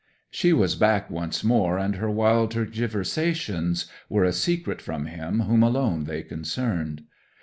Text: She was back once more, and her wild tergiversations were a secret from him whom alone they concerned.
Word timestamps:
She 0.31 0.51
was 0.51 0.73
back 0.75 1.11
once 1.11 1.43
more, 1.43 1.77
and 1.77 1.97
her 1.97 2.09
wild 2.09 2.49
tergiversations 2.51 3.85
were 4.09 4.23
a 4.23 4.33
secret 4.33 4.81
from 4.81 5.05
him 5.05 5.41
whom 5.41 5.61
alone 5.61 6.05
they 6.05 6.23
concerned. 6.23 7.03